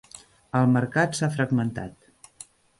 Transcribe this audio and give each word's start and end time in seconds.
El 0.59 0.65
mercat 0.77 1.19
s'ha 1.19 1.31
fragmentat. 1.37 2.43